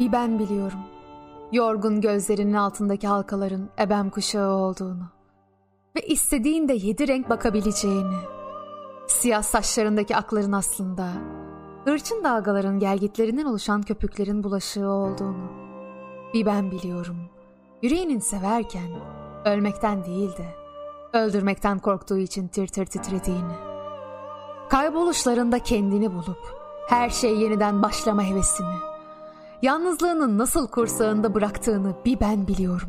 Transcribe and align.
Bir 0.00 0.12
ben 0.12 0.38
biliyorum. 0.38 0.80
Yorgun 1.52 2.00
gözlerinin 2.00 2.54
altındaki 2.54 3.06
halkaların 3.06 3.68
ebem 3.80 4.10
kuşağı 4.10 4.52
olduğunu. 4.52 5.08
Ve 5.96 6.00
istediğinde 6.06 6.72
yedi 6.72 7.08
renk 7.08 7.30
bakabileceğini. 7.30 8.16
Siyah 9.06 9.42
saçlarındaki 9.42 10.16
akların 10.16 10.52
aslında 10.52 11.08
hırçın 11.84 12.24
dalgaların 12.24 12.78
gelgitlerinden 12.78 13.44
oluşan 13.44 13.82
köpüklerin 13.82 14.44
bulaşığı 14.44 14.88
olduğunu. 14.88 15.50
Bir 16.34 16.46
ben 16.46 16.70
biliyorum. 16.70 17.16
Yüreğinin 17.82 18.18
severken 18.18 18.90
ölmekten 19.44 20.04
değil 20.04 20.30
de 20.36 20.54
öldürmekten 21.12 21.78
korktuğu 21.78 22.18
için 22.18 22.48
tir 22.48 22.66
tir 22.66 22.86
titrediğini. 22.86 23.54
Kayboluşlarında 24.68 25.58
kendini 25.58 26.14
bulup 26.14 26.56
her 26.88 27.10
şey 27.10 27.38
yeniden 27.38 27.82
başlama 27.82 28.22
hevesini. 28.22 28.87
Yalnızlığının 29.62 30.38
nasıl 30.38 30.66
kursağında 30.66 31.34
bıraktığını 31.34 31.94
bir 32.04 32.20
ben 32.20 32.46
biliyorum. 32.46 32.88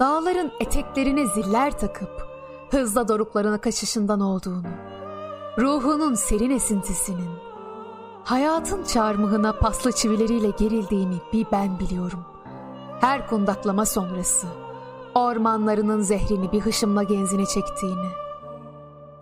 Dağların 0.00 0.50
eteklerine 0.60 1.26
ziller 1.26 1.78
takıp 1.78 2.28
hızla 2.70 3.08
doruklarına 3.08 3.60
kaçışından 3.60 4.20
olduğunu. 4.20 4.66
Ruhunun 5.58 6.14
serin 6.14 6.50
esintisinin, 6.50 7.30
hayatın 8.24 8.84
çarmıhına 8.84 9.52
paslı 9.52 9.92
çivileriyle 9.92 10.50
gerildiğini 10.58 11.16
bir 11.32 11.46
ben 11.52 11.78
biliyorum. 11.78 12.24
Her 13.00 13.28
kundaklama 13.28 13.86
sonrası 13.86 14.46
ormanlarının 15.14 16.00
zehrini 16.00 16.52
bir 16.52 16.60
hışımla 16.60 17.02
genzine 17.02 17.46
çektiğini, 17.46 18.08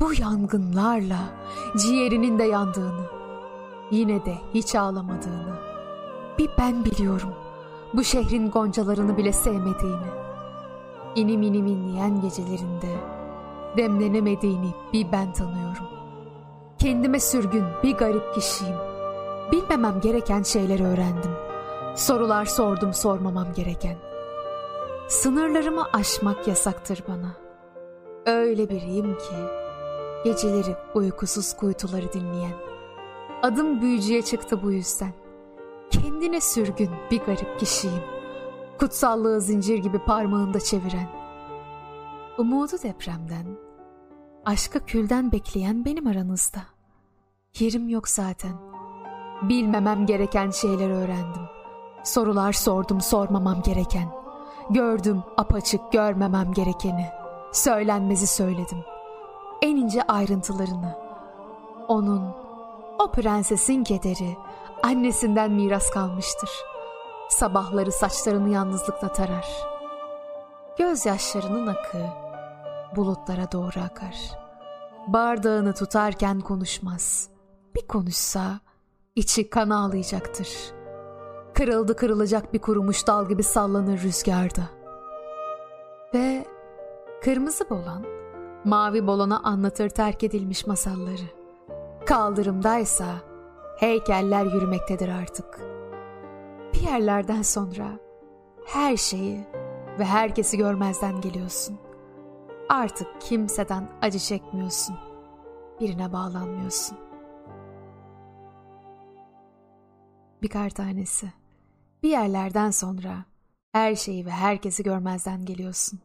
bu 0.00 0.12
yangınlarla 0.20 1.18
ciğerinin 1.76 2.38
de 2.38 2.44
yandığını, 2.44 3.06
yine 3.90 4.24
de 4.24 4.34
hiç 4.54 4.74
ağlamadığını, 4.74 5.56
bir 6.38 6.50
ben 6.58 6.84
biliyorum 6.84 7.34
bu 7.94 8.04
şehrin 8.04 8.50
goncalarını 8.50 9.16
bile 9.16 9.32
sevmediğini, 9.32 10.06
inim 11.14 11.42
inim 11.42 11.66
inleyen 11.66 12.20
gecelerinde 12.20 12.96
demlenemediğini 13.76 14.74
bir 14.92 15.12
ben 15.12 15.32
tanıyorum. 15.32 15.86
Kendime 16.78 17.20
sürgün 17.20 17.64
bir 17.82 17.94
garip 17.94 18.34
kişiyim. 18.34 18.76
Bilmemem 19.52 20.00
gereken 20.00 20.42
şeyleri 20.42 20.84
öğrendim. 20.84 21.30
Sorular 21.96 22.44
sordum 22.44 22.94
sormamam 22.94 23.52
gereken. 23.54 23.96
Sınırlarımı 25.08 25.84
aşmak 25.92 26.48
yasaktır 26.48 27.04
bana. 27.08 27.36
Öyle 28.26 28.70
biriyim 28.70 29.18
ki 29.18 29.36
geceleri 30.24 30.76
uykusuz 30.94 31.56
kuytuları 31.56 32.12
dinleyen. 32.12 32.56
Adım 33.42 33.80
büyücüye 33.80 34.22
çıktı 34.22 34.62
bu 34.62 34.72
yüzden. 34.72 35.12
Kendine 36.16 36.40
sürgün 36.40 36.90
bir 37.10 37.18
garip 37.18 37.60
kişiyim. 37.60 38.02
Kutsallığı 38.78 39.40
zincir 39.40 39.78
gibi 39.78 39.98
parmağında 39.98 40.60
çeviren. 40.60 41.08
Umudu 42.38 42.82
depremden, 42.82 43.46
aşkı 44.44 44.84
külden 44.84 45.32
bekleyen 45.32 45.84
benim 45.84 46.06
aranızda. 46.06 46.58
Yerim 47.58 47.88
yok 47.88 48.08
zaten. 48.08 48.52
Bilmemem 49.42 50.06
gereken 50.06 50.50
şeyler 50.50 50.90
öğrendim. 50.90 51.42
Sorular 52.04 52.52
sordum 52.52 53.00
sormamam 53.00 53.62
gereken. 53.62 54.08
Gördüm 54.70 55.22
apaçık 55.36 55.92
görmemem 55.92 56.52
gerekeni. 56.52 57.06
Söylenmezi 57.52 58.26
söyledim. 58.26 58.78
En 59.62 59.76
ince 59.76 60.02
ayrıntılarını. 60.02 60.98
Onun, 61.88 62.34
o 62.98 63.10
prensesin 63.10 63.84
kederi 63.84 64.36
annesinden 64.86 65.52
miras 65.52 65.90
kalmıştır. 65.90 66.50
Sabahları 67.28 67.92
saçlarını 67.92 68.48
yalnızlıkla 68.48 69.12
tarar. 69.12 69.46
Gözyaşlarının 70.78 71.66
akı 71.66 71.98
bulutlara 72.96 73.52
doğru 73.52 73.80
akar. 73.84 74.16
Bardağını 75.06 75.74
tutarken 75.74 76.40
konuşmaz. 76.40 77.28
Bir 77.74 77.86
konuşsa 77.86 78.60
içi 79.16 79.50
kan 79.50 79.70
ağlayacaktır. 79.70 80.48
Kırıldı 81.54 81.96
kırılacak 81.96 82.52
bir 82.54 82.58
kurumuş 82.58 83.06
dal 83.06 83.28
gibi 83.28 83.42
sallanır 83.42 84.02
rüzgarda. 84.02 84.62
Ve 86.14 86.46
kırmızı 87.24 87.70
bolan, 87.70 88.04
mavi 88.64 89.06
bolana 89.06 89.40
anlatır 89.40 89.88
terk 89.88 90.24
edilmiş 90.24 90.66
masalları. 90.66 91.26
Kaldırımdaysa 92.06 93.06
heykeller 93.76 94.44
yürümektedir 94.44 95.08
artık. 95.08 95.60
Bir 96.74 96.80
yerlerden 96.80 97.42
sonra 97.42 97.98
her 98.66 98.96
şeyi 98.96 99.46
ve 99.98 100.04
herkesi 100.04 100.58
görmezden 100.58 101.20
geliyorsun. 101.20 101.78
Artık 102.68 103.20
kimseden 103.20 103.88
acı 104.02 104.18
çekmiyorsun. 104.18 104.96
Birine 105.80 106.12
bağlanmıyorsun. 106.12 106.98
Bir 110.42 110.48
kar 110.48 110.70
tanesi. 110.70 111.32
Bir 112.02 112.10
yerlerden 112.10 112.70
sonra 112.70 113.24
her 113.72 113.94
şeyi 113.94 114.26
ve 114.26 114.30
herkesi 114.30 114.82
görmezden 114.82 115.44
geliyorsun. 115.44 116.00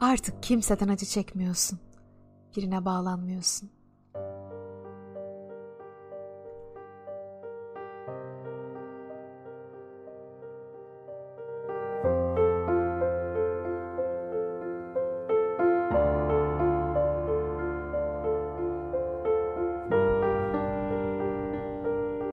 Artık 0.00 0.42
kimseden 0.42 0.88
acı 0.88 1.06
çekmiyorsun. 1.06 1.78
Birine 2.56 2.84
bağlanmıyorsun. 2.84 3.70